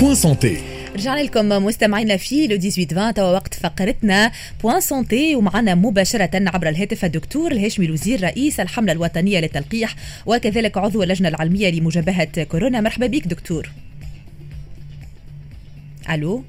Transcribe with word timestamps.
Point 0.00 0.14
Santé 0.14 0.56
رجعنا 0.94 1.20
لكم 1.20 1.48
مستمعينا 1.48 2.16
في 2.16 2.46
Le 2.46 2.56
18 2.56 2.82
20 2.82 3.14
توا 3.14 3.32
وقت 3.32 3.54
فقرتنا 3.54 4.32
Point 4.62 4.80
Santé 4.80 5.36
ومعنا 5.36 5.74
مباشرة 5.74 6.30
عبر 6.34 6.68
الهاتف 6.68 7.04
الدكتور 7.04 7.52
الهاشمي 7.52 7.86
الوزير 7.86 8.22
رئيس 8.22 8.60
الحملة 8.60 8.92
الوطنية 8.92 9.40
للتلقيح 9.40 9.96
وكذلك 10.26 10.78
عضو 10.78 11.02
اللجنة 11.02 11.28
العلمية 11.28 11.70
لمجابهة 11.70 12.44
كورونا. 12.44 12.80
مرحبا 12.80 13.06
بك 13.06 13.26
دكتور. 13.26 13.70
ألو؟ 16.10 16.44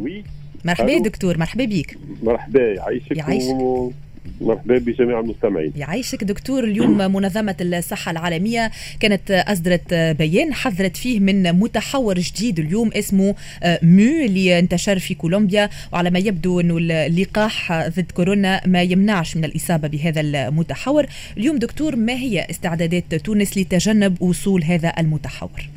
Oui. 0.00 0.24
مرحبا 0.64 0.92
ألو. 0.92 1.02
دكتور 1.02 1.38
مرحبا 1.38 1.64
بك. 1.64 1.98
مرحبا 2.22 2.60
يعيشك 2.60 3.16
يعيشك. 3.16 3.94
مرحبا 4.40 4.78
بجميع 4.78 5.20
المستمعين. 5.20 5.72
يعيشك 5.76 6.24
دكتور 6.24 6.64
اليوم 6.64 6.96
منظمة 6.96 7.56
الصحة 7.60 8.10
العالمية. 8.10 8.70
كانت 9.00 9.30
أصدرت 9.30 9.94
بيان 9.94 10.54
حذرت 10.54 10.96
فيه 10.96 11.20
من 11.20 11.52
متحور 11.52 12.18
جديد 12.18 12.58
اليوم 12.58 12.90
اسمه 12.92 13.34
مو 13.82 14.24
اللي 14.24 14.58
انتشر 14.58 14.98
في 14.98 15.14
كولومبيا. 15.14 15.70
وعلى 15.92 16.10
ما 16.10 16.18
يبدو 16.18 16.60
أنه 16.60 16.76
اللقاح 16.78 17.88
ضد 17.88 18.10
كورونا 18.14 18.60
ما 18.66 18.82
يمنعش 18.82 19.36
من 19.36 19.44
الإصابة 19.44 19.88
بهذا 19.88 20.20
المتحور. 20.20 21.06
اليوم 21.36 21.58
دكتور 21.58 21.96
ما 21.96 22.12
هي 22.12 22.46
استعدادات 22.50 23.14
تونس 23.14 23.58
لتجنب 23.58 24.22
وصول 24.22 24.64
هذا 24.64 24.92
المتحور؟ 24.98 25.68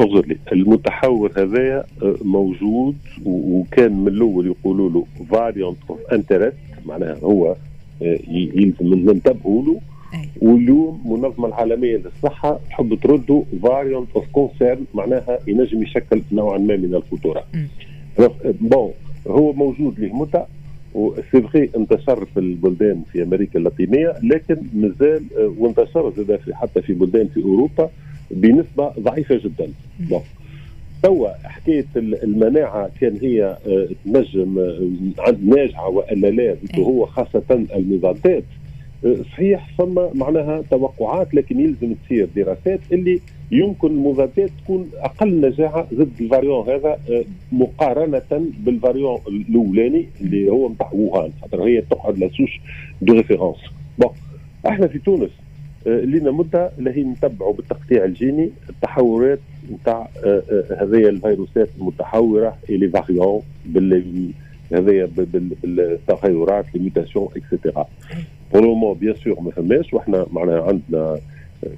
اعذر 0.00 0.26
لي. 0.26 0.36
المتحور 0.52 1.32
هذايا 1.36 1.84
موجود 2.22 2.96
وكان 3.24 3.92
من 3.92 4.08
الأول 4.08 4.46
يقولوا 4.46 4.90
له 4.90 5.06
variant 5.30 5.76
of 5.90 5.98
interest 6.12 6.56
معناها 6.86 7.16
هو 7.22 7.56
آه، 8.02 8.18
يلزم 8.28 8.94
ننتبهوا 8.94 9.62
له. 9.62 9.80
واليوم 10.42 11.00
المنظمه 11.04 11.48
العالمية 11.48 11.96
للصحة 11.96 12.60
تحب 12.70 12.98
تردوا 13.02 13.42
variant 13.62 14.08
of 14.16 14.24
concern 14.32 14.84
معناها 14.94 15.38
ينجم 15.46 15.82
يشكل 15.82 16.22
نوعا 16.32 16.58
ما 16.58 16.76
من 16.76 16.94
الخطورة. 16.94 17.44
Bon 18.60 18.90
هو 19.26 19.52
موجود 19.52 20.00
له 20.00 20.14
متى 20.16 20.44
و 20.94 21.02
c'est 21.02 21.42
vrai 21.42 21.70
انتشر 21.76 22.24
في 22.24 22.40
البلدان 22.40 23.02
في 23.12 23.22
أمريكا 23.22 23.58
اللاتينية 23.58 24.14
لكن 24.22 24.56
مازال 24.74 25.22
آه، 25.38 25.54
وانتشر 25.58 26.12
زاد 26.16 26.36
في 26.40 26.54
حتى 26.54 26.82
في 26.82 26.92
بلدان 26.94 27.28
في 27.28 27.42
أوروبا 27.42 27.90
بنسبة 28.30 28.92
ضعيفة 29.00 29.34
جدا. 29.44 29.68
Bon 30.00 30.20
توا 31.04 31.28
حكاية 31.44 31.86
ال- 31.96 32.22
المناعة 32.24 32.90
كان 33.00 33.18
هي 33.22 33.44
آه، 33.66 33.88
تنجم 34.04 34.58
آه، 34.58 34.88
عند 35.18 35.44
ناجعة 35.44 35.88
وإلا 35.88 36.26
لا 36.26 36.56
أي. 36.74 36.84
هو 36.84 37.06
خاصة 37.06 37.42
المضادات 37.76 38.44
آه، 39.04 39.16
صحيح 39.32 39.70
ثم 39.78 39.94
معناها 40.14 40.62
توقعات 40.70 41.34
لكن 41.34 41.60
يلزم 41.60 41.94
تصير 42.06 42.28
دراسات 42.36 42.80
اللي 42.92 43.20
يمكن 43.50 43.88
المضادات 43.88 44.50
تكون 44.64 44.90
أقل 44.96 45.40
نجاعة 45.40 45.86
ضد 45.94 46.10
ال 46.20 46.26
variant 46.26 46.68
هذا 46.70 46.98
مقارنة 47.52 48.22
بال 48.64 48.76
variant 48.76 49.18
الأولاني 49.28 50.06
اللي 50.20 50.48
هو 50.50 50.68
نتاع 50.68 50.90
ووهان. 50.92 51.30
خاطر 51.42 51.62
هي 51.62 51.80
تقعد 51.80 52.18
la 52.18 52.28
souche 52.28 52.60
de 53.02 53.12
référence. 53.14 53.56
Bon 53.98 54.10
إحنا 54.68 54.86
في 54.86 54.98
تونس. 54.98 55.30
لنا 55.86 56.30
مدة 56.30 56.70
اللي 56.78 56.90
هي 56.90 57.02
نتبعوا 57.02 57.52
بالتقطيع 57.52 58.04
الجيني 58.04 58.50
التحورات 58.70 59.38
نتاع 59.72 60.08
آه، 60.24 60.42
آه، 60.50 60.82
هذه 60.84 61.08
الفيروسات 61.08 61.68
المتحورة 61.80 62.56
les 62.70 62.88
variants 62.88 63.42
هذايا 64.72 65.04
بال- 65.16 65.24
بال- 65.26 65.56
بالتغيرات 65.62 66.64
ليميتاسيون 66.74 67.28
اكسيتيرا 67.36 67.86
بور 68.52 68.62
لو 68.62 68.74
بيان 68.94 69.14
سور 69.14 69.40
ما 69.40 69.50
فماش 69.50 69.94
وإحنا 69.94 70.26
معناها 70.32 70.62
عندنا 70.62 70.98
آه، 71.00 71.18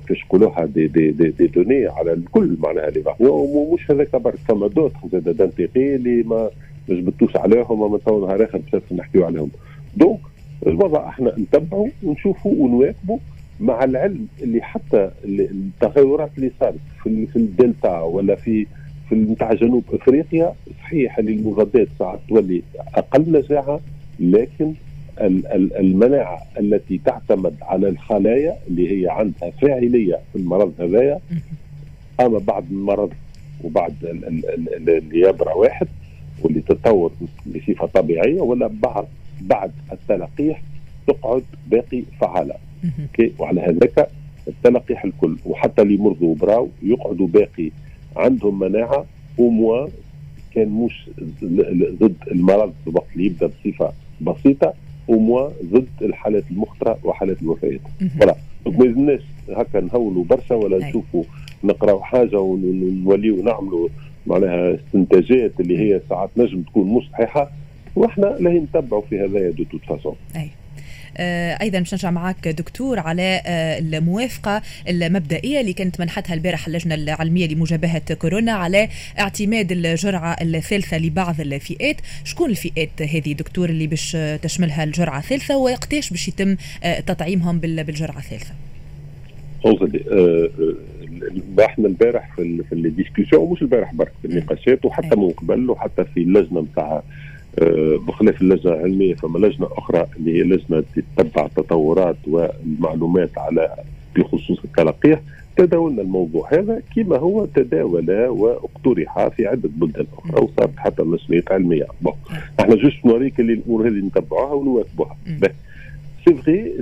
كيفاش 0.09 0.25
نقولوها 0.25 0.65
دي 0.65 0.87
دي 0.89 1.11
دي, 1.11 1.29
دي 1.29 1.47
دوني 1.47 1.87
على 1.87 2.13
الكل 2.13 2.57
معناها 2.61 2.91
لي 2.91 3.03
ومش 3.21 3.91
هذاك 3.91 4.17
برك 4.17 4.35
فما 4.49 4.69
دوتر 4.69 4.97
زاد 5.13 5.37
دانتيغي 5.37 5.95
اللي 5.95 6.23
ما 6.23 6.51
جبتوش 6.89 7.37
عليهم 7.37 7.81
وما 7.81 7.99
تو 7.99 8.27
نهار 8.27 8.45
آخر 8.45 8.61
نحكيو 8.93 9.25
عليهم. 9.25 9.51
دونك 9.97 10.19
الوضع 10.67 11.09
إحنا 11.09 11.33
نتبعوا 11.39 11.89
ونشوفوا 12.03 12.53
ونواكبوا 12.59 13.19
مع 13.61 13.85
العلم 13.85 14.27
اللي 14.43 14.63
حتى 14.63 15.11
ال- 15.25 15.41
التغيرات 15.51 16.31
اللي 16.39 16.51
صارت 16.61 16.79
في, 17.03 17.27
في 17.27 17.37
الدلتا 17.37 18.01
ولا 18.01 18.35
في 18.35 18.67
في 19.09 19.15
نتاع 19.15 19.55
جنوب 19.55 19.85
إفريقيا 19.93 20.53
صحيح 20.83 21.19
اللي 21.19 21.33
المضادات 21.33 21.89
ساعات 21.99 22.19
تولي 22.29 22.63
أقل 22.95 23.33
نجاعه 23.33 23.81
لكن 24.21 24.73
ال- 25.21 25.47
ال- 25.47 25.77
المناعة 25.77 26.39
التي 26.61 27.01
تعتمد 27.05 27.55
على 27.63 27.89
الخلايا 27.89 28.57
اللي 28.69 28.91
هي 29.03 29.09
عندها 29.11 29.51
فاعلية 29.51 30.19
في 30.33 30.39
المرض 30.39 30.73
هذايا 30.81 31.21
أما 32.21 32.39
بعد 32.39 32.65
المرض 32.71 33.13
وبعد 33.65 33.95
ال- 34.03 34.25
ال- 34.25 34.49
ال- 34.51 34.75
ال- 34.75 34.91
اللي 34.99 35.21
يبرع 35.21 35.55
واحد 35.55 35.87
واللي 36.43 36.61
تتطور 36.61 37.13
بصفة 37.47 37.87
طبيعية 37.87 38.41
ولا 38.41 38.67
بعد 38.83 39.07
بعد 39.41 39.71
التلقيح 39.93 40.63
تقعد 41.07 41.43
باقي 41.67 42.03
فعالة. 42.21 42.55
أوكي؟ 43.03 43.33
وعلى 43.39 43.61
هذاك 43.61 44.09
التلقيح 44.49 45.05
الكل 45.05 45.37
وحتى 45.47 45.83
اللي 45.83 45.97
مرضوا 45.97 46.29
وبراو 46.29 46.69
يقعدوا 46.83 47.27
باقي 47.27 47.71
عندهم 48.17 48.59
مناعة 48.59 49.07
وموا. 49.39 49.87
كان 50.55 50.69
مش 50.69 51.11
ضد 52.01 52.15
المرض 52.31 52.73
الوقت 52.87 53.07
اللي 53.15 53.27
يبدأ 53.27 53.47
بصفة 53.47 53.93
بسيطة 54.21 54.75
وموا 55.09 55.49
ضد 55.65 55.87
الحالات 56.03 56.45
المخطرة 56.51 56.99
وحالات 57.05 57.43
الوفيات. 57.43 57.81
voilà. 58.19 58.37
ما 58.67 58.85
يلزمناش 58.85 59.21
هكا 59.49 59.81
نهولوا 59.81 60.25
برشا 60.25 60.55
ولا 60.55 60.77
أي. 60.77 60.89
نشوفوا 60.89 61.25
نقراو 61.65 62.01
حاجة 62.01 62.41
ونوليو 62.41 63.43
نعملوا 63.43 63.89
معناها 64.27 64.75
استنتاجات 64.75 65.61
اللي 65.61 65.79
هي 65.79 66.01
ساعات 66.09 66.31
نجم 66.37 66.63
تكون 66.63 66.95
مش 66.95 67.09
صحيحة. 67.13 67.51
وإحنا 67.97 68.27
لا 68.41 68.51
نتبعوا 68.51 69.03
في 69.03 69.21
هذايا 69.21 69.51
de 69.51 69.65
toute 69.65 69.85
façon 69.89 70.15
أيضا 71.63 71.79
باش 71.79 71.95
نرجع 71.95 72.11
معك 72.11 72.49
دكتور 72.49 72.99
على 72.99 73.41
آه، 73.47 73.79
الموافقة 73.79 74.63
المبدئية 74.89 75.61
اللي 75.61 75.73
كانت 75.73 76.01
منحتها 76.01 76.35
البارح 76.35 76.67
اللجنة 76.67 76.95
العلمية 76.95 77.47
لمجابهه 77.49 78.15
كورونا 78.15 78.53
على 78.53 78.89
اعتماد 79.19 79.73
الجرعة 79.73 80.37
الثالثة 80.43 80.99
لبعض 80.99 81.41
الفئات. 81.41 81.97
شكون 82.25 82.51
الفئات 82.51 83.03
هذه 83.03 83.33
دكتور 83.33 83.69
اللي 83.69 83.87
باش 83.87 84.17
تشملها 84.43 84.85
الجرعة 84.85 85.19
الثالثة 85.19 85.57
وقتاش 85.57 86.11
باش 86.11 86.29
يتم 86.29 86.57
آه، 86.85 87.01
تطعيمهم 87.01 87.59
بال- 87.59 87.85
بالجرعة 87.85 88.19
الثالثة؟ 88.19 88.53
آه، 89.67 89.71
آه، 89.71 90.51
إحنا 91.65 91.87
البارح 91.89 92.37
في 92.37 92.63
في 92.69 92.75
الديسكسيون 92.75 93.53
مش 93.53 93.63
البارح 93.63 93.95
برك 93.95 94.13
في 94.23 94.29
النقاشات 94.29 94.85
وحتى 94.85 95.11
أي. 95.13 95.17
من 95.17 95.31
قبل 95.31 95.71
وحتى 95.71 96.05
في 96.15 96.21
اللجنة 96.21 96.61
نتاع 96.61 96.93
آه، 96.93 97.03
بخلاف 98.07 98.43
اللجنة 98.43 98.73
العلمية 98.73 99.15
فما 99.15 99.39
لجنة 99.39 99.69
أخرى 99.73 100.07
اللي 100.17 100.39
هي 100.39 100.43
لجنة 100.43 100.85
تتبع 101.17 101.45
التطورات 101.47 102.17
والمعلومات 102.27 103.39
على 103.39 103.75
بخصوص 104.17 104.59
التلقيح 104.65 105.21
تداولنا 105.57 106.03
الموضوع 106.03 106.53
هذا 106.53 106.83
كما 106.97 107.17
هو 107.17 107.45
تداول 107.47 108.11
وأقترح 108.29 109.29
في 109.29 109.47
عدة 109.47 109.69
بلدان 109.77 110.07
أخرى 110.19 110.43
وصارت 110.45 110.77
حتى 110.77 111.03
مسؤوليات 111.03 111.53
علمية 111.53 111.87
bon 112.01 112.13
إحنا 112.61 112.75
juste 112.75 113.07
نوريك 113.07 113.41
اللي 113.41 113.53
الأمور 113.53 113.89
هذه 113.89 113.95
نتبعوها 114.07 114.53
ونواكبوها. 114.53 115.17
سي 116.45 116.75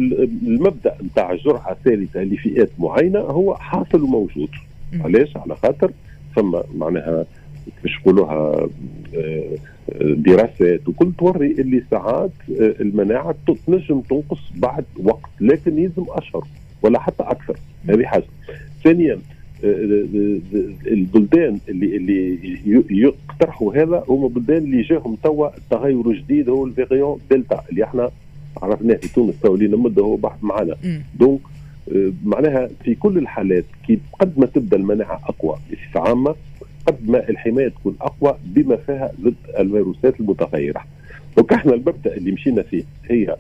المبدأ 0.43 0.95
نتاع 1.05 1.33
الجرعه 1.33 1.71
الثالثة 1.73 2.21
لفئات 2.23 2.71
معينة 2.79 3.19
هو 3.19 3.55
حاصل 3.55 4.03
وموجود. 4.03 4.49
علاش 5.01 5.37
على 5.37 5.57
خاطر 5.57 5.91
ثم 6.37 6.57
معناها 6.77 7.27
كيفاش 7.83 8.01
نقولوها 8.01 8.69
دراسات 10.03 10.89
وكل 10.89 11.13
توري 11.19 11.51
اللي 11.51 11.83
ساعات 11.91 12.31
آه، 12.61 12.75
المناعة 12.81 13.35
تنجم 13.67 14.01
تنقص 14.01 14.41
بعد 14.57 14.85
وقت 15.05 15.31
لكن 15.41 15.79
يلزم 15.79 16.05
أشهر 16.09 16.45
ولا 16.83 16.99
حتى 16.99 17.23
أكثر. 17.23 17.57
هذه 17.89 18.05
حاجة. 18.05 18.25
ثانيا 18.85 19.19
آه، 19.65 19.67
آه، 19.67 20.05
آه، 20.55 20.69
البلدان 20.87 21.59
اللي 21.69 21.97
اللي 21.97 22.39
يقترحوا 22.91 23.75
هذا 23.83 24.05
هما 24.09 24.29
بلدان 24.29 24.57
اللي 24.59 24.83
جاهم 24.83 25.17
توا 25.23 25.57
التغير 25.57 26.11
الجديد 26.11 26.49
هو 26.49 26.67
ال 26.67 26.73
variant 26.73 27.19
delta 27.31 27.63
اللي 27.71 27.85
إحنا 27.85 28.11
عرفناه 28.63 28.95
في 28.95 29.13
تونس 29.15 29.35
تو 29.43 29.57
لينا 29.57 29.77
مده 29.77 30.03
هو 30.03 30.17
بحث 30.17 30.39
معنا. 30.45 30.77
donc 31.19 31.41
آه، 31.95 32.13
معناها 32.25 32.69
في 32.85 32.95
كل 32.95 33.19
الحالات 33.19 33.65
كي 33.87 33.99
قد 34.21 34.39
ما 34.39 34.47
تبدأ 34.47 34.77
المناعة 34.77 35.21
أقوى 35.29 35.57
بصفة 35.73 36.01
عامة 36.09 36.35
قد 36.87 37.11
ما 37.11 37.29
الحماية 37.29 37.69
تكون 37.69 37.97
أقوى 38.01 38.37
بما 38.45 38.77
فيها 38.77 39.13
ضد 39.21 39.35
الفيروسات 39.59 40.21
المتغيرة. 40.21 40.81
donc 41.37 41.53
إحنا 41.53 41.75
المبدا 41.75 42.17
اللي 42.17 42.33
مشينا 42.33 42.63
فيه 42.63 42.83
هي 43.11 43.37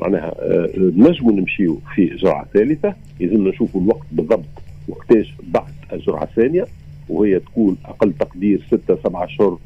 معناها 0.00 0.34
آه، 0.38 0.70
نجموا 0.76 1.32
نمشيو 1.32 1.78
في 1.94 2.06
جرعة 2.06 2.46
ثالثة 2.54 2.94
يلزمنا 3.20 3.50
نشوفوا 3.50 3.80
الوقت 3.80 4.06
بالضبط 4.12 4.44
وقتاش 4.88 5.34
بعد 5.42 5.72
الجرعة 5.92 6.24
الثانية 6.24 6.66
وهي 7.08 7.38
تكون 7.40 7.76
أقل 7.84 8.12
تقدير 8.12 8.62
ستة 8.66 8.98
سبعة 9.04 9.24
اشهر 9.24 9.58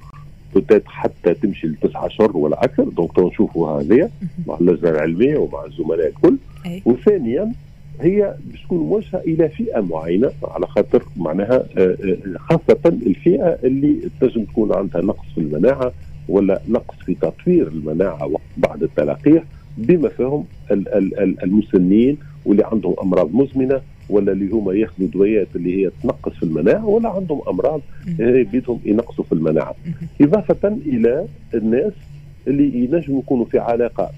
peut-être 0.55 0.83
حتى 0.87 1.35
تمشي 1.35 1.67
لتسعة 1.67 2.07
اشهر 2.07 2.37
ولا 2.37 2.65
أكثر 2.65 2.85
donc 2.85 3.13
تو 3.13 3.29
نشوفوا 3.29 3.69
هذه 3.81 4.11
مع 4.47 4.57
اللجنة 4.61 4.91
العلمية 4.91 5.39
ومع 5.39 5.65
الزملاء 5.65 6.09
الكل. 6.09 6.37
وثانيا 6.87 7.53
هي 8.01 8.35
باش 8.51 8.63
تكون 8.63 8.79
موجهه 8.79 9.19
إلى 9.19 9.49
فئة 9.49 9.81
معينة 9.81 10.31
على 10.45 10.67
خاطر 10.67 11.03
معناها 11.17 11.65
آه، 11.79 11.97
آه، 12.05 12.39
خاصة 12.39 12.79
الفئة 12.87 13.59
اللي 13.65 13.97
تنجم 14.21 14.45
تكون 14.45 14.75
عندها 14.75 15.03
نقص 15.03 15.27
في 15.35 15.41
المناعة 15.41 15.93
ولا 16.29 16.61
نقص 16.69 16.95
في 17.07 17.15
تطوير 17.15 17.69
المناعة 17.69 18.27
وقت 18.27 18.43
بعد 18.57 18.83
التلقيح 18.83 19.43
بما 19.79 20.09
فيهم 20.09 20.45
المسنين 21.43 22.19
واللي 22.45 22.65
عندهم 22.67 22.95
أمراض 23.03 23.35
مزمنة 23.35 23.81
ولا 24.09 24.33
اللي 24.33 24.51
هما 24.51 24.73
ياخذوا 24.75 25.09
دويات 25.09 25.49
اللي 25.57 25.85
هي 25.87 25.91
تنقص 26.03 26.33
في 26.33 26.43
المناعة 26.43 26.87
ولا 26.87 27.09
عندهم 27.09 27.41
أمراض 27.49 27.81
بيدهم 28.19 28.81
ينقصوا 28.85 29.25
في 29.25 29.33
المناعة. 29.33 29.75
إضافة 30.21 30.69
إلى 30.87 31.27
الناس 31.55 31.93
اللي 32.47 32.85
ينجموا 32.85 33.21
يكونوا 33.21 33.45
في 33.45 33.59
علاقة 33.59 34.11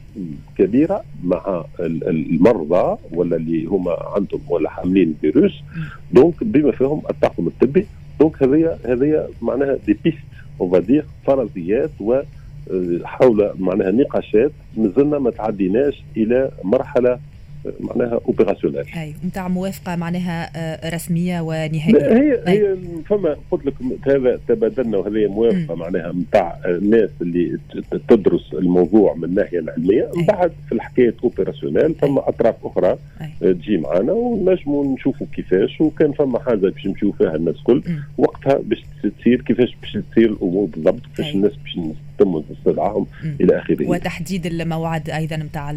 كبيرة 0.58 1.04
مع 1.24 1.64
المرضى 1.80 2.98
ولا 3.12 3.36
اللي 3.36 3.64
هما 3.64 3.96
عندهم 4.14 4.40
ولا 4.48 4.70
حاملين 4.70 5.14
فيروس. 5.20 5.62
donc 6.12 6.44
بما 6.44 6.72
فيهم 6.72 7.02
الطاقم 7.10 7.46
الطبي. 7.46 7.86
donc 8.20 8.42
هذه 8.42 8.78
هذه 8.84 9.28
معناها 9.42 9.78
des 9.86 9.96
pistes 10.04 10.18
أو 10.60 11.02
فرضيات 11.26 11.90
و 12.00 12.12
آه، 12.70 12.98
حول 13.04 13.50
معناها 13.58 13.90
نقاشات. 13.90 14.52
مازلنا 14.76 15.18
ما 15.18 15.30
تعديناش 15.30 16.02
إلى 16.16 16.50
مرحلة 16.64 17.18
معناها 17.80 18.20
opérationnelle 18.28 18.84
أي 18.96 19.14
نتاع 19.26 19.48
موافقة 19.48 19.96
معناها 19.96 20.50
آه، 20.56 20.94
رسمية 20.94 21.40
ونهائية. 21.40 22.12
هي 22.12 22.48
أي. 22.48 22.68
هي 22.68 22.76
فما 23.06 23.36
قلت 23.50 23.66
لك 23.66 23.74
هذا 24.06 24.40
تبادلنا 24.48 24.98
وهذه 24.98 25.26
موافقة 25.26 25.74
معناها 25.74 26.12
نتاع 26.12 26.58
الناس 26.66 27.10
اللي 27.22 27.58
تدرس 28.08 28.52
الموضوع 28.54 29.14
من 29.14 29.24
الناحية 29.24 29.58
العلمية. 29.58 30.10
من 30.16 30.26
بعد 30.26 30.52
في 30.68 30.72
الحكاية 30.74 31.14
opérationnelle 31.24 31.94
فما 31.94 32.28
أطراف 32.28 32.54
أخرى 32.64 32.98
أي. 33.20 33.54
تجي 33.54 33.76
معنا 33.76 34.12
ونجموا 34.12 34.94
نشوفوا 34.94 35.26
كيفاش. 35.36 35.80
وكان 35.80 36.12
فما 36.12 36.38
حاجة 36.38 36.56
باش 36.56 36.86
نمشيو 36.86 37.12
فيها 37.12 37.34
الناس 37.36 37.56
الكل. 37.56 37.82
وقتها 38.18 38.58
باش 38.64 38.84
تصير 39.20 39.40
كيفاش 39.42 39.76
باش 39.82 39.98
تصير 40.10 40.30
الأمور 40.30 40.66
بالضبط 40.66 41.00
كيفاش 41.16 41.34
الناس 41.34 41.52
باش 41.52 41.78
تم 42.22 42.42
استدعائهم 42.52 43.06
إلى 43.40 43.58
آخره. 43.58 43.88
وتحديد 43.88 44.46
الموعد 44.46 45.10
أيضا 45.10 45.36
نتاع 45.36 45.72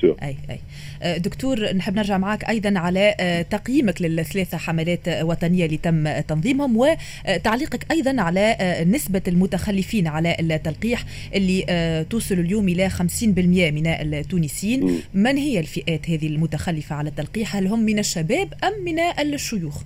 sûr 0.00 0.16
أي 0.22 0.36
أي. 0.50 0.58
أه، 1.02 1.16
دكتور 1.16 1.72
نحب 1.72 1.96
نرجع 1.96 2.18
معك 2.18 2.44
أيضا 2.44 2.78
على 2.78 3.14
أه، 3.20 3.42
تقييمك 3.42 4.02
للثلاثة 4.02 4.58
حملات 4.58 5.08
وطنية 5.08 5.66
اللي 5.66 5.76
تم 5.76 6.20
تنظيمهم 6.20 6.76
وتعليقك 6.76 7.86
أيضا 7.90 8.22
على 8.22 8.40
أه، 8.40 8.84
نسبة 8.84 9.22
المتخلفين 9.28 10.06
على 10.06 10.36
التلقيح 10.40 11.04
اللي 11.34 12.06
توصل 12.10 12.34
اليوم 12.34 12.68
إلى 12.68 12.90
50% 12.90 13.70
من 13.70 13.86
التونسيين. 13.86 15.00
من 15.14 15.36
هي 15.36 15.60
الفئات 15.60 16.10
هذه 16.10 16.26
المتخلفة 16.26 16.96
على 16.96 17.08
التلقيح؟ 17.08 17.56
هل 17.56 17.66
هم 17.66 17.80
من 17.80 17.98
الشباب 17.98 18.48
أم 18.64 18.84
من 18.84 18.98
الشيوخ؟ 19.34 19.82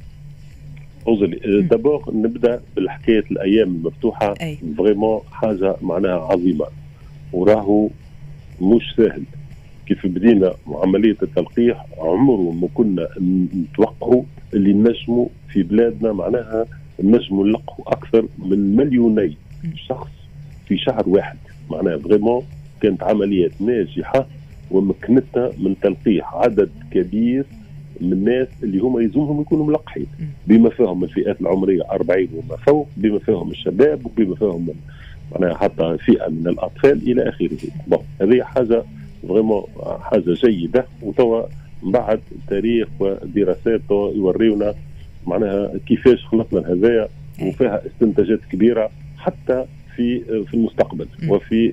أوزلي. 1.09 1.63
دابور 1.63 2.03
نبدأ 2.15 2.61
بالحكاية 2.77 3.25
الأيام 3.31 3.69
المفتوحة. 3.69 4.35
فريمون 4.79 5.21
حاجة 5.33 5.77
معناها 5.83 6.21
عظيمة. 6.21 6.67
وراهو 7.33 7.89
مش 8.63 8.95
سهل. 8.97 9.23
كيف 9.87 10.07
بدينا 10.07 10.55
عملية 10.69 11.17
التلقيح 11.23 11.87
عمره 11.99 12.53
ما 12.53 12.69
كنا 12.75 13.09
نتوقعوا 13.55 14.23
اللي 14.55 14.73
نجموا 14.73 15.27
في 15.53 15.63
بلادنا 15.63 16.13
معناها 16.13 16.67
نجموا 17.03 17.47
نلقوا 17.47 17.93
أكثر 17.93 18.27
من 18.39 18.77
مليوني 18.77 19.37
شخص 19.89 20.11
في 20.69 20.79
شهر 20.79 21.09
واحد. 21.09 21.39
معناها 21.71 21.99
vraiment 21.99 22.43
كانت 22.81 23.03
عمليات 23.03 23.53
ناجحة 23.61 24.27
ومكنتنا 24.71 25.51
من 25.59 25.75
تلقيح. 25.83 26.35
عدد 26.35 26.71
كبير 26.91 27.45
من 28.01 28.13
الناس 28.13 28.49
اللي 28.63 28.79
هم 28.79 29.01
يلزمهم 29.01 29.41
يكونوا 29.41 29.67
ملقحين. 29.67 30.07
بما 30.47 30.71
فيهم 30.71 31.05
الفئات 31.05 31.41
العمرية 31.41 31.83
40 31.91 32.29
وما 32.35 32.57
فوق 32.57 32.89
بما 32.97 33.19
فيهم 33.19 33.51
الشباب 33.51 34.07
وبما 34.07 34.35
فيهم 34.35 34.69
معناها 35.33 35.57
حتى 35.57 35.97
فئة 35.99 36.29
من 36.29 36.49
الأطفال 36.49 37.11
إلى 37.11 37.29
آخره. 37.29 37.59
bon 37.87 37.99
هذه 38.21 38.43
حاجة 38.43 38.83
vraiment 39.29 39.63
حاجة 40.01 40.35
جيدة. 40.45 40.87
وتوا 41.03 41.43
من 41.83 41.93
بعد 41.93 42.21
تاريخ 42.49 42.89
ودراسات 43.01 43.81
يوريونا 43.91 44.75
معناها 45.27 45.73
كيفاش 45.87 46.25
خلقنا 46.25 46.73
هذايا 46.73 47.09
وفيها 47.43 47.83
استنتاجات 47.87 48.41
كبيرة 48.53 48.91
حتى 49.19 49.65
في 49.97 50.21
في 50.45 50.55
المستقبل. 50.55 51.07
وفي 51.29 51.73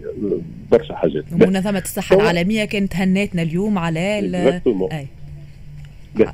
برشا 0.71 0.95
حاجات. 0.95 1.23
منظمة 1.33 1.79
الصحة 1.79 2.15
العالمية 2.15 2.65
كانت 2.65 2.95
هنتنا 2.95 3.41
اليوم 3.41 3.77
على 3.77 3.99
أي. 4.91 5.07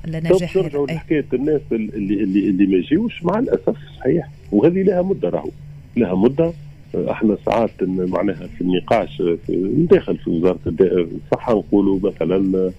لنجاح 0.07 0.55
نرجعوا 0.57 0.87
لحكايه 0.87 1.25
الناس 1.33 1.61
اللي 1.71 2.23
اللي 2.23 2.49
اللي 2.49 2.65
ما 2.65 2.77
يجيوش؟ 2.77 3.23
مع 3.23 3.39
الأسف 3.39 3.75
صحيح. 3.99 4.29
وهذه 4.51 4.83
لها 4.83 5.01
مدة 5.01 5.29
راهو. 5.29 5.49
لها 5.97 6.15
مدة. 6.15 6.53
إحنا 6.95 7.37
ساعات 7.45 7.71
معناها 7.83 8.47
في 8.47 8.61
النقاش 8.61 9.17
في 9.17 9.85
داخل 9.91 10.17
في 10.17 10.29
وزارة 10.29 10.59
الصحة 10.65 11.53
نقولوا 11.53 11.99
مثلا 12.03 12.71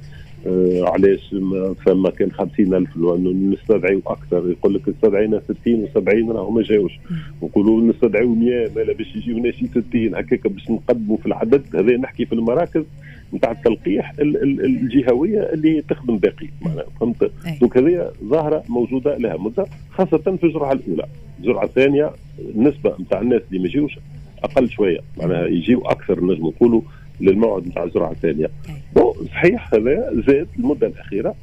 علاش 0.82 1.34
فما 1.86 2.10
كان 2.10 2.32
50000 2.32 2.96
نستدعيو 3.52 4.00
أكثر. 4.06 4.50
يقول 4.50 4.74
لك 4.74 4.88
استدعينا 4.88 5.42
60 5.62 5.86
و70 5.86 6.30
راهو 6.30 6.50
ما 6.50 6.62
جاوش. 6.62 6.92
نقولوا 7.42 7.82
نستدعيو 7.82 8.34
100 8.34 8.70
مالا 8.76 8.92
باش 8.92 9.16
يجيو 9.16 9.38
ناس 9.38 9.54
60 9.54 10.14
هكاك 10.14 10.46
باش 10.46 10.70
نقدموا 10.70 11.16
في 11.16 11.26
العدد. 11.26 11.62
هذا 11.76 11.96
نحكي 11.96 12.26
في 12.26 12.32
المراكز 12.32 12.82
نتاع 13.34 13.50
التلقيح 13.50 14.12
الجهوية 14.18 15.40
اللي 15.40 15.82
تخدم 15.82 16.18
باقي. 16.18 16.48
معناها 16.62 16.86
فهمت؟ 17.00 17.30
دونك 17.60 17.76
هذه 17.78 18.12
ظاهرة 18.24 18.64
موجودة 18.68 19.16
لها 19.16 19.36
مدة 19.36 19.66
خاصة 19.90 20.18
في 20.18 20.44
الجرعة 20.44 20.72
الأولى. 20.72 21.06
الجرعة 21.40 21.64
الثانية 21.64 22.10
النسبة 22.54 22.94
نتاع 23.00 23.20
الناس 23.20 23.42
اللي 23.48 23.58
ما 23.58 23.66
يجيوش 23.66 23.98
أقل 24.44 24.70
شوية. 24.70 24.98
معناها 25.18 25.46
يجيو 25.46 25.80
أكثر 25.80 26.24
نجم 26.24 26.46
نقولوا 26.46 26.80
للموعد 27.20 27.66
نتاع 27.66 27.84
الجرعة 27.84 28.10
الثانية 28.12 28.50
bon 28.96 29.14
صحيح 29.26 29.74
هذا 29.74 30.12
زاد 30.26 30.48
المدة 30.58 30.86
الأخيرة. 30.86 31.34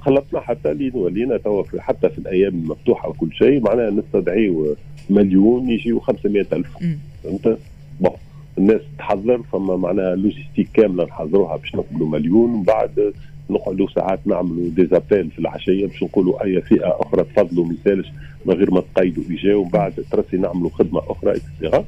خلطنا 0.00 0.40
حتى 0.40 0.70
اللي 0.70 0.90
ولينا 0.94 1.36
توا 1.36 1.62
حتى 1.78 2.08
في 2.08 2.18
الأيام 2.18 2.54
المفتوحه 2.54 3.08
وكل 3.08 3.32
شيء 3.32 3.60
معناها 3.60 3.90
نستدعيو 3.90 4.76
مليون 5.10 5.68
يجيو 5.70 6.00
500 6.00 6.46
ألف. 6.52 6.76
فهمت؟ 7.24 7.58
bon 8.00 8.12
الناس 8.58 8.80
تحضر 8.98 9.42
فما 9.52 9.76
معناها 9.76 10.14
logistique 10.16 10.68
كاملة 10.74 11.04
نحضروها 11.04 11.56
باش 11.56 11.74
نقبلوا 11.74 12.08
مليون 12.08 12.50
ومن 12.50 12.62
بعد 12.62 13.12
نقعدوا 13.50 13.88
ساعات 13.94 14.20
نعملوا 14.26 14.68
des 14.76 14.94
appels 14.94 15.30
في 15.30 15.38
العشية 15.38 15.86
باش 15.86 16.02
نقولوا 16.02 16.44
أي 16.44 16.60
فئة 16.62 16.96
أخرى 17.00 17.24
تفضلوا 17.24 17.64
ما 17.64 17.74
يسالش 17.80 18.08
من 18.46 18.54
غير 18.54 18.70
ما 18.70 18.82
تقيدوا 18.94 19.24
اجاوا 19.30 19.60
ومن 19.62 19.70
بعد 19.70 19.92
ترسي 20.10 20.36
نعملوا 20.36 20.70
خدمة 20.70 21.00
أخرى 21.08 21.30
extra 21.32 21.84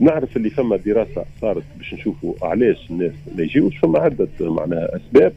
نعرف 0.00 0.36
اللي 0.36 0.50
فما 0.50 0.76
دراسة 0.76 1.24
صارت 1.40 1.62
باش 1.78 1.94
نشوفوا 1.94 2.34
علاش 2.42 2.90
الناس 2.90 3.12
ما 3.36 3.42
يجيوش 3.42 3.76
فما 3.76 3.98
عده 3.98 4.28
معناها 4.40 4.96
أسباب. 4.96 5.32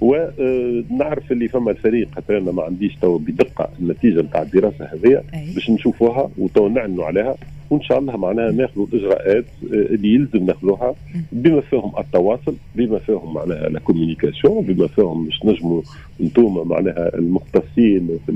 ونعرف 0.00 1.32
اللي 1.32 1.48
فما 1.48 1.70
الفريق 1.70 2.08
حتى 2.16 2.38
أنا 2.38 2.52
ما 2.52 2.62
عنديش 2.62 2.96
تو 3.02 3.18
بدقة 3.18 3.68
النتيجة 3.80 4.20
نتاع 4.22 4.42
الدراسة 4.42 4.84
هذه 4.84 5.22
باش 5.54 5.70
نشوفوها 5.70 6.30
وتو 6.38 6.68
نعلنوا 6.68 7.04
عليها. 7.04 7.34
وإن 7.70 7.82
شاء 7.82 7.98
الله 7.98 8.16
معناها 8.16 8.52
ناخذوا 8.52 8.86
الاجراءات 8.92 9.44
آه، 9.64 9.74
اللي 9.74 10.14
يلزم 10.14 10.46
ناخذوها 10.46 10.94
بما 11.32 11.60
فيهم 11.60 11.92
التواصل 11.98 12.54
بما 12.74 12.98
فيهم 12.98 13.34
معناها 13.34 13.68
la 13.68 13.78
communication 13.80 14.64
بما 14.64 14.86
فيهم 14.86 15.24
باش 15.24 15.44
نجموا 15.44 15.82
أنتم 16.20 16.68
معناها 16.68 17.14
المختصين 17.14 18.08
في 18.26 18.32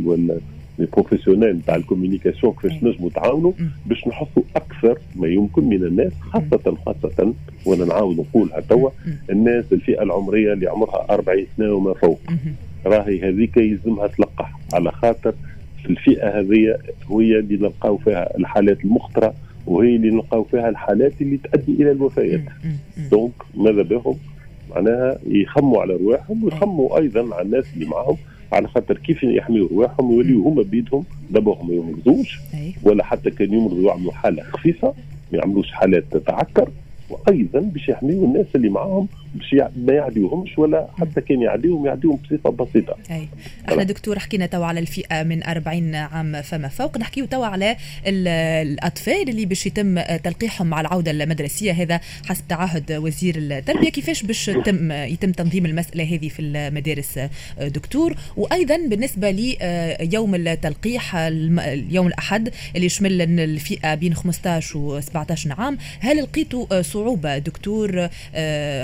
ال 0.80 0.86
professionnels 0.86 1.60
تاع 1.66 1.76
ال 1.76 1.82
communication 1.82 2.52
كيفاش 2.52 2.82
نجموا 2.82 3.10
تعاونوا 3.10 3.52
باش 3.86 4.08
نحطوا 4.08 4.42
أكثر 4.56 4.98
ما 5.16 5.28
يمكن 5.28 5.64
من 5.64 5.84
الناس 5.84 6.12
خاصة 6.20 6.76
خاصة 6.86 7.34
وأنا 7.66 7.84
نعاود 7.84 8.16
نقولها 8.20 8.60
توا 8.60 8.90
الناس 9.30 9.64
الفئة 9.72 10.02
العمرية 10.02 10.52
اللي 10.52 10.66
عمرها 10.68 11.06
40 11.10 11.46
سنة 11.56 11.72
وما 11.72 11.94
فوق. 11.94 12.20
راهي 12.86 13.28
هذيك 13.28 13.56
يلزمها 13.56 14.06
تلقح. 14.06 14.52
على 14.74 14.92
خاطر 14.92 15.34
في 15.82 15.90
الفئة 15.90 16.40
هذه 16.40 16.78
هي 17.10 17.38
اللي 17.38 17.56
نلقاو 17.56 17.96
فيها 17.96 18.36
الحالات 18.38 18.84
المخطرة 18.84 19.34
وهي 19.66 19.96
اللي 19.96 20.10
نلقاو 20.10 20.44
فيها 20.44 20.68
الحالات 20.68 21.12
اللي 21.20 21.36
تؤدي 21.36 21.72
إلى 21.72 21.90
الوفيات. 21.90 22.40
donc 23.10 23.32
ماذا 23.56 23.82
بهم؟ 23.82 24.16
معناها 24.70 25.18
يخموا 25.26 25.80
على 25.82 25.96
رواحهم 25.96 26.44
ويخموا 26.44 26.98
أيضا 26.98 27.34
على 27.34 27.42
الناس 27.46 27.64
اللي 27.74 27.86
معهم. 27.86 28.16
على 28.52 28.68
خاطر 28.68 28.98
كيف 28.98 29.22
يحميوا 29.22 29.68
رواحهم 29.68 30.12
يوليوا 30.12 30.48
هما 30.48 30.62
بيدهم. 30.62 31.04
دابا 31.30 31.58
ما 31.64 31.74
يمرضوش 31.74 32.40
ولا 32.82 33.04
حتى 33.04 33.30
كان 33.30 33.52
يمرضوا 33.54 33.82
يعملوا 33.88 34.12
حالة 34.12 34.42
خفيفة 34.42 34.94
ما 35.32 35.38
يعملوش 35.38 35.72
حالات 35.72 36.04
تتعكر 36.10 36.68
وأيضا 37.10 37.60
باش 37.60 37.88
يحميوا 37.88 38.26
الناس 38.26 38.46
اللي 38.54 38.68
معاهم 38.68 39.08
باش 39.34 39.54
ما 39.76 39.92
يعديوهمش 39.92 40.58
ولا 40.58 40.88
حتى 40.98 41.20
كان 41.20 41.42
يعديوهم 41.42 41.86
يعديوهم 41.86 42.16
بصفة 42.16 42.50
بسيطة. 42.50 42.96
أي. 43.10 43.28
إحنا 43.68 43.82
دكتور 43.82 44.18
حكينا 44.18 44.46
توا 44.46 44.66
على 44.66 44.80
الفئة 44.80 45.22
من 45.22 45.42
40 45.42 45.94
عام 45.94 46.42
فما 46.42 46.68
فوق. 46.68 46.98
نحكيو 46.98 47.26
توا 47.26 47.46
على 47.46 47.76
الأطفال 48.06 49.28
اللي 49.28 49.44
باش 49.44 49.66
يتم 49.66 50.00
تلقيحهم 50.00 50.66
مع 50.66 50.80
العودة 50.80 51.10
المدرسية 51.10 51.72
هذا 51.72 52.00
حسب 52.26 52.44
تعهد 52.48 52.92
وزير 52.92 53.34
التربية. 53.36 53.88
كيفاش 53.88 54.22
باش 54.22 54.48
يتم 54.48 54.92
يتم 54.92 55.32
تنظيم 55.32 55.66
المسألة 55.66 56.04
هذه 56.04 56.28
في 56.28 56.42
المدارس 56.42 57.18
دكتور؟ 57.60 58.14
وأيضا 58.36 58.76
بالنسبة 58.76 59.30
ليوم 59.30 60.34
التلقيح 60.34 61.16
اليوم 61.16 62.06
الأحد 62.06 62.50
اللي 62.76 62.86
يشمل 62.86 63.40
الفئة 63.40 63.94
بين 63.94 64.14
15 64.14 64.78
و 64.78 65.00
17 65.00 65.52
عام 65.58 65.78
هل 66.00 66.22
لقيتوا 66.22 66.82
صعوبة 66.82 67.38
دكتور 67.38 68.08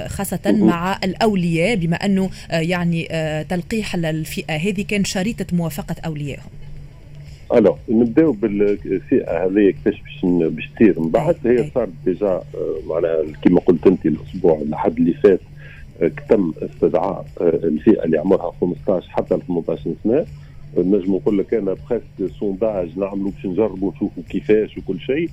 خاصة 0.07 0.40
مع 0.47 0.99
الأولياء 1.05 1.77
بما 1.77 1.97
أنه 1.97 2.31
يعني 2.51 3.09
تلقيح 3.49 3.95
الفئة 3.95 4.57
هذه 4.57 4.85
كان 4.89 5.05
شريطة 5.05 5.47
موافقة 5.53 5.97
أوليائهم. 6.07 6.51
ألو 7.55 7.77
نبداو 7.89 8.33
بالفئة 8.33 9.47
هذه 9.47 9.71
كيفاش 9.71 10.01
باش 10.01 10.25
باش 10.25 10.69
تصير. 10.77 11.01
من 11.01 11.11
بعد 11.11 11.37
هي 11.45 11.71
صارت 11.75 11.91
ديجا 12.05 12.43
معناها 12.87 13.23
كما 13.45 13.61
قلت 13.61 13.87
أنت 13.87 14.07
الأسبوع 14.07 14.59
الأحد 14.59 14.97
اللي 14.97 15.15
فات 15.15 15.41
تم 16.29 16.53
استدعاء 16.63 17.27
الفئة 17.41 18.05
اللي 18.05 18.19
عمرها 18.19 18.53
15 18.61 19.09
حتى 19.11 19.35
ل 19.35 19.41
18 19.49 19.95
سنة. 20.05 20.27
نجم 20.79 21.15
نقول 21.15 21.39
لك 21.39 21.55
أنا 21.55 21.77
presque 21.91 22.35
sondage 22.39 22.99
نعملوا 22.99 23.31
باش 23.31 23.47
نجربوا 23.47 23.93
نشوفوا 23.97 24.23
كيفاش 24.31 24.79
وكل 24.79 25.01
شيء. 25.01 25.29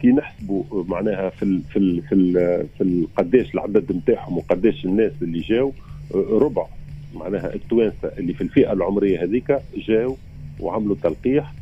كي 0.00 0.08
نحسبوا 0.08 0.64
معناها 0.88 1.30
في 1.30 1.42
ال 1.42 1.62
في 1.72 1.76
ال 1.78 2.02
في 2.02 2.12
ال 2.14 2.66
في 2.78 3.06
قداش 3.16 3.54
العدد 3.54 3.92
نتاعهم 3.92 4.38
وقداش 4.38 4.84
الناس 4.84 5.12
اللي 5.22 5.40
جاوا 5.40 5.72
ربع. 6.14 6.66
معناها 7.14 7.54
التوانسة 7.54 8.08
اللي 8.18 8.34
في 8.34 8.40
الفئة 8.40 8.72
العمرية 8.72 9.22
هذيك 9.24 9.58
جاوا 9.76 10.16
وعملوا 10.60 10.96
تلقيح 11.02 11.52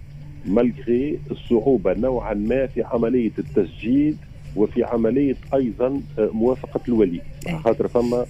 malgré 0.47 1.19
الصعوبة 1.31 1.95
نوعا 1.95 2.35
ما 2.35 2.67
في 2.67 2.83
عملية 2.83 3.31
التسجيل 3.39 4.17
وفي 4.57 4.85
عملية 4.85 5.37
أيضا 5.55 6.01
موافقة 6.19 6.81
الولي. 6.89 7.21
خاطر 7.65 7.89
فما 7.89 8.27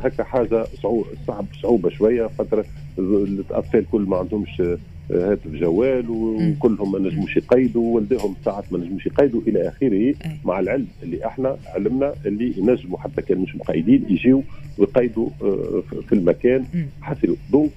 هكا 0.00 0.24
حاجة 0.24 0.64
صعوبه 0.82 1.06
صعب 1.26 1.46
صعوبة 1.62 1.90
شوية 1.90 2.30
خاطر 2.38 2.64
الأطفال 2.98 3.84
كل 3.92 4.00
ما 4.00 4.16
عندهمش 4.16 4.62
هاتف 5.10 5.46
جوال 5.52 6.10
وكلهم 6.10 6.92
ما 6.92 6.98
نجموش 6.98 7.36
يقيدوا 7.36 7.94
والديهم 7.94 8.34
ساعات 8.44 8.72
ما 8.72 8.78
نجموش 8.78 9.06
يقيدوا 9.06 9.40
إلى 9.46 9.68
آخره 9.68 10.14
مع 10.44 10.60
العلم 10.60 10.86
اللي 11.02 11.26
إحنا 11.26 11.56
علمنا 11.66 12.14
اللي 12.26 12.54
ينجموا 12.58 12.98
حتى 12.98 13.22
كان 13.22 13.38
مش 13.38 13.56
مقيدين 13.56 14.04
يجيوا 14.08 14.42
ويقيدوا 14.78 15.28
في 16.08 16.12
المكان 16.12 16.64
حسنوا 17.00 17.36
دونك 17.52 17.70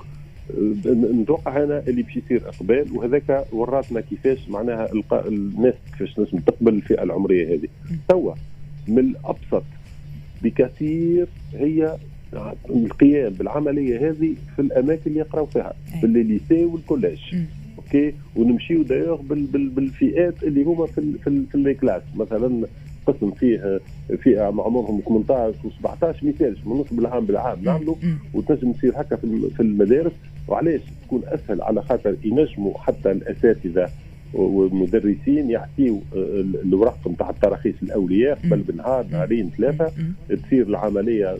نتوقع 0.85 1.63
أنا 1.63 1.83
اللي 1.87 2.01
باش 2.03 2.17
يصير 2.17 2.41
إقبال 2.49 2.85
وهذاك 2.97 3.45
وراتنا 3.51 4.01
كيفاش 4.01 4.49
معناها 4.49 4.89
الناس 5.13 5.73
كيفاش 5.91 6.17
لازم 6.17 6.37
تقبل 6.37 6.73
الفئة 6.73 7.03
العمرية 7.03 7.53
هذه. 7.55 7.67
توا 8.09 8.33
من 8.87 8.99
الأبسط 8.99 9.63
بكثير 10.43 11.27
هي 11.53 11.95
القيام 12.69 13.33
بالعملية 13.33 14.09
هذه 14.09 14.35
في 14.55 14.61
الأماكن 14.61 15.01
اللي 15.07 15.19
يقراوا 15.19 15.45
فيها 15.47 15.73
في 15.99 16.03
ال 16.05 16.15
lycée 16.15 16.65
وال 16.65 16.76
collège. 16.76 17.19
OK؟ 17.77 18.13
ونمشيو 18.35 18.83
دايوغ 18.83 19.21
بال 19.21 19.43
بال 19.45 19.69
بالفئات 19.69 20.43
اللي 20.43 20.63
هما 20.63 20.85
في 20.85 21.13
في, 21.23 21.43
في 21.51 21.55
ال 21.55 21.61
classe. 21.61 22.01
مثلا 22.15 22.67
قسم 23.05 23.31
فيه 23.31 23.79
فئة 24.23 24.41
عمرهم 24.41 25.01
18 25.05 25.53
و17 25.63 26.23
ما 26.23 26.29
يسالش 26.29 26.59
من 26.65 26.73
نص 26.73 26.93
بالعام 26.93 27.25
بالعام 27.25 27.57
نعملوا 27.63 27.95
وتنجم 28.33 28.71
تصير 28.71 28.93
هكا 28.95 29.15
في 29.55 29.59
المدارس. 29.59 30.11
وعلاش؟ 30.47 30.81
تكون 31.07 31.21
أسهل 31.25 31.61
على 31.61 31.81
خاطر 31.81 32.15
ينجموا 32.23 32.77
حتى 32.77 33.11
الأساتذة 33.11 33.89
والمدرسين 34.33 35.49
يعطيوا 35.49 35.99
الورق 36.65 37.07
نتاع 37.07 37.29
التراخيص 37.29 37.75
الأولياء 37.83 38.39
قبل 38.43 38.59
بنهار 38.61 39.05
نهارين 39.11 39.49
ثلاثة 39.57 39.91
تصير 40.29 40.67
العملية 40.67 41.37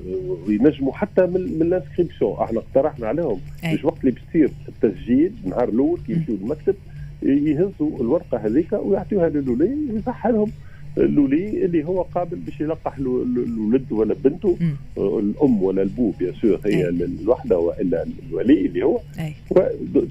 وينجموا 0.48 0.93
حتى 0.93 1.25
من 1.25 1.41
من 1.41 1.62
ال 1.62 1.68
inscription 1.68 2.36
إحنا 2.41 2.60
اقترحنا 2.60 3.07
عليهم. 3.07 3.39
مش 3.74 3.86
وقت 3.86 4.00
اللي 4.01 4.12
بتصير 4.12 4.50
التسجيل 4.67 5.31
النهار 5.45 5.69
الأول 5.69 6.00
كي 6.07 6.13
يمشيوا 6.13 6.38
للمكتب 6.38 6.75
يهزوا 7.24 8.00
الورقة 8.01 8.38
هذيك 8.38 8.74
ويعطيوها 8.74 9.29
للولي 9.29 9.77
ويصح 9.93 10.27
لهم. 10.27 10.51
اللولي 10.98 11.65
اللي 11.65 11.83
هو 11.83 12.01
قابل 12.01 12.38
باش 12.38 12.62
يلقح 12.62 12.98
الولد 12.98 13.91
ولا 13.91 14.13
بنته. 14.13 14.57
الأم 14.98 15.63
ولا 15.63 15.81
البو 15.81 16.12
bien 16.12 16.34
sûr 16.41 16.60
هي 16.65 16.89
الوحدة 16.89 17.57
وإلا 17.57 18.05
الولي 18.29 18.65
اللي 18.65 18.83
هو. 18.83 19.00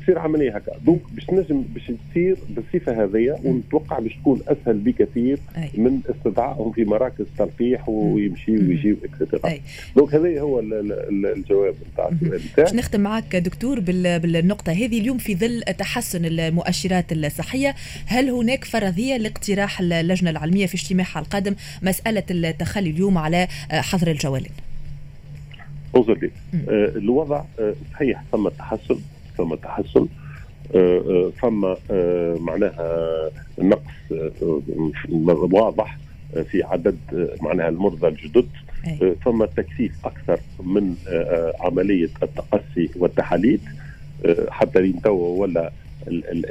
تصير 0.02 0.18
عملية 0.18 0.56
هكا. 0.56 0.72
donc 0.86 1.00
باش 1.14 1.30
نجم 1.30 1.62
باش 1.74 1.92
تصير 2.10 2.36
بالصفة 2.48 3.04
هذه 3.04 3.40
ونتوقع 3.44 3.98
باش 3.98 4.14
تكون 4.14 4.40
أسهل 4.48 4.78
بكثير 4.78 5.38
من 5.74 6.00
استدعائهم 6.10 6.72
في 6.72 6.84
مراكز 6.84 7.24
تلقيح 7.38 7.88
ويمشي 7.88 8.52
ويجي 8.52 8.96
et 9.04 9.16
cetera 9.16 9.52
donc 9.96 10.14
هذا 10.14 10.40
هو 10.40 10.60
الجواب 10.60 11.74
نتاع 11.92 12.10
باش 12.56 12.74
نختم 12.74 13.00
معك 13.00 13.36
دكتور 13.36 13.80
بالنقطة 13.80 14.72
هذه 14.72 15.00
اليوم 15.00 15.18
في 15.18 15.34
ظل 15.34 15.62
تحسن 15.78 16.24
المؤشرات 16.24 17.12
الصحية 17.12 17.74
هل 18.06 18.30
هناك 18.30 18.64
فرضية 18.64 19.16
لاقتراح 19.16 19.80
اللجنة 19.80 20.30
العلمية 20.30 20.66
في 20.70 20.74
اجتماعها 20.74 21.18
القادم 21.20 21.54
مسألة 21.82 22.22
التخلي 22.30 22.90
اليوم 22.90 23.18
على 23.18 23.48
حظر 23.70 24.10
الجولان؟ 24.10 24.52
انظر 25.96 26.14
لي 26.18 26.30
آه 26.54 26.92
الوضع 26.96 27.44
آه 27.60 27.74
صحيح 27.92 28.22
ثم 28.32 28.48
تحسن 28.48 28.98
ثم 29.38 29.54
تحسن 29.54 30.06
آه 30.74 31.32
ثم 31.40 31.60
معناها 32.44 33.30
نقص 33.58 33.92
واضح 35.52 35.98
في 36.50 36.62
عدد 36.62 36.98
معناها 37.40 37.68
المرضى 37.68 38.08
الجدد. 38.08 38.48
ثم 39.24 39.44
تكثيف 39.44 39.92
أكثر 40.04 40.40
من 40.62 40.94
عملية 41.60 42.08
التقصي 42.22 42.90
والتحاليل. 42.96 43.60
حتى 44.48 44.80
لين 44.80 45.02
توا 45.02 45.40
ولا 45.40 45.72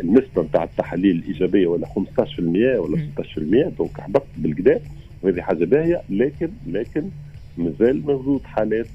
النسبة 0.04 0.44
نتاع 0.44 0.64
التحاليل 0.64 1.16
الإيجابية 1.16 1.68
ولا 1.68 1.88
15% 1.88 2.40
ولا 2.80 2.98
16% 3.18 3.78
دونك 3.78 4.00
هبطت 4.00 4.28
بالكدا 4.38 4.80
وهذه 5.24 5.42
حاجة 5.42 5.66
باهية 5.66 6.02
لكن 6.10 6.50
لكن 6.68 7.04
مازال 7.58 8.06
موجود 8.06 8.44
حالات. 8.44 8.88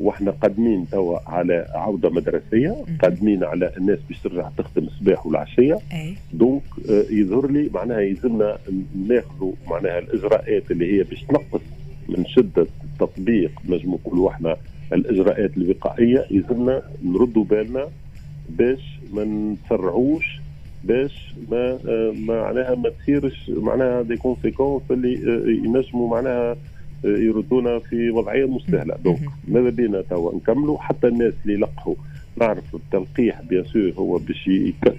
وإحنا 0.00 0.30
قادمين 0.30 0.86
توا 0.90 1.18
على 1.30 1.66
عودة 1.74 2.10
مدرسية 2.10 2.76
قادمين 3.02 3.44
على 3.44 3.72
الناس 3.76 3.98
باش 4.08 4.18
ترجع 4.18 4.48
تخدم 4.58 4.84
الصباح 4.84 5.26
والعشية. 5.26 5.78
دونك 6.32 6.62
يظهر 7.10 7.50
لي 7.50 7.70
معناها 7.74 8.00
يلزمنا 8.00 8.58
ناخذوا 9.08 9.52
معناها 9.70 9.98
الإجراءات 9.98 10.70
اللي 10.70 10.98
هي 10.98 11.02
باش 11.02 11.22
تنقص 11.22 11.60
من 12.08 12.24
شدة 12.26 12.66
التطبيق 12.84 13.50
نجم 13.68 13.90
نقولوا 13.90 14.30
إحنا 14.30 14.56
الإجراءات 14.92 15.56
الوقائية. 15.56 16.24
يلزمنا 16.30 16.82
نردوا 17.04 17.44
بالنا 17.44 17.88
باش 18.48 18.98
ما 19.12 19.24
نتسرعوش 19.24 20.40
باش 20.84 21.34
ما 21.50 21.78
معناها 22.12 22.74
ما 22.74 22.88
تصيرش 22.88 23.50
معناها 23.50 24.02
des 24.02 24.16
conséquences 24.16 24.82
اللي 24.90 25.12
ينجموا 25.64 26.10
معناها 26.10 26.56
يردونا 27.04 27.78
في 27.78 28.10
وضعية 28.10 28.44
مش 28.44 28.63
ساهلة. 28.63 28.96
donc 29.04 29.18
ماذا 29.48 29.70
بينا 29.70 30.02
توا؟ 30.02 30.34
نكملوا 30.34 30.78
حتى 30.78 31.06
الناس 31.08 31.32
اللي 31.44 31.56
لقحوا 31.56 31.94
نعرف 32.36 32.74
التلقيح 32.74 33.40
bien 33.42 33.64
sûr 33.64 33.92
هو 33.98 34.18
باش 34.18 34.50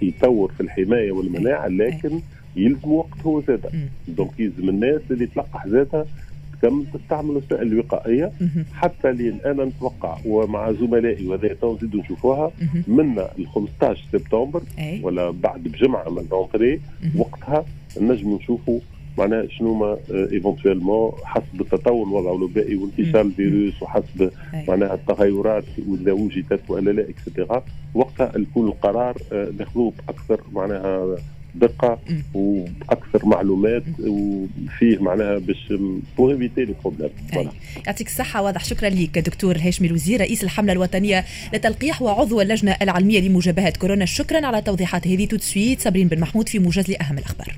يطور 0.02 0.52
في 0.52 0.60
الحماية 0.60 1.12
والمناعة 1.12 1.66
لكن 1.68 2.20
يلزم 2.56 2.92
وقت 2.92 3.20
هو 3.26 3.40
زاده 3.40 3.70
donc 4.08 4.40
يلزم 4.40 4.68
الناس 4.68 5.00
اللي 5.10 5.26
تلقح 5.26 5.66
ذاتها 5.66 6.06
تكمل 6.62 6.84
تستعمل 6.94 7.30
الوسائل 7.30 7.62
الوقائية 7.72 8.32
حتى 8.72 9.12
لين 9.12 9.38
أنا 9.44 9.64
نتوقع 9.64 10.18
ومع 10.26 10.72
زملائي 10.72 11.26
وهذا 11.26 11.54
تو 11.54 11.74
نزيدوا 11.76 12.00
نشوفوها 12.00 12.50
من 12.88 13.18
ال 13.18 13.46
15 13.54 14.02
سبتمبر 14.12 14.62
ولا 15.02 15.30
بعد 15.30 15.62
بجمعة 15.62 16.10
من 16.10 16.26
la 16.30 16.41
rentrée 16.41 16.80
وقتها 17.16 17.64
نجم 18.00 18.34
نشوفوا 18.34 18.80
معناها 19.18 19.46
شنو 19.48 19.74
ما 19.74 19.96
éventuellement 20.32 21.12
حسب 21.24 21.60
التطور 21.60 22.06
الوضع 22.06 22.34
الوبائي 22.34 22.76
وانتشار 22.76 23.20
الفيروس 23.20 23.82
وحسب 23.82 24.30
معناها 24.68 24.94
التغيرات 24.94 25.64
واذا 25.88 26.12
وجدت 26.12 26.70
والا 26.70 26.90
لا 26.90 27.08
et 27.10 27.23
cetera 27.23 27.64
وقتها 27.94 28.32
يكون 28.38 28.68
القرار 28.68 29.16
ناخذوه 29.58 29.92
باكثر 30.06 30.40
معناها 30.52 31.16
دقة 31.54 31.98
وأكثر 32.34 33.26
معلومات 33.26 33.82
وفيه 34.00 34.98
معناها 34.98 35.38
باش 35.38 35.72
pour 36.16 36.32
éviter 36.32 36.64
les 36.64 36.74
problèmes 36.84 37.10
يعطيك 37.86 38.06
الصحة 38.06 38.42
واضح. 38.42 38.64
شكرا 38.64 38.88
لك 38.88 39.18
دكتور 39.18 39.56
هاشمي 39.58 39.88
الوزير 39.88 40.20
رئيس 40.20 40.44
الحملة 40.44 40.72
الوطنية 40.72 41.24
لتلقيح 41.54 42.02
وعضو 42.02 42.40
اللجنة 42.40 42.76
العلمية 42.82 43.20
لمجابهه 43.20 43.72
كورونا. 43.78 44.04
شكرا 44.04 44.46
على 44.46 44.62
توضيحات 44.62 45.08
هذه 45.08 45.26
تو 45.26 45.38
سويت 45.38 45.80
صابرين 45.80 46.08
بن 46.08 46.20
محمود 46.20 46.48
في 46.48 46.58
موجز 46.58 46.90
لأهم 46.90 47.18
الأخبار. 47.18 47.56